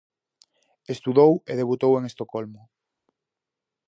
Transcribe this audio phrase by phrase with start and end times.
[0.95, 2.61] Estudou e debutou en Estocolmo.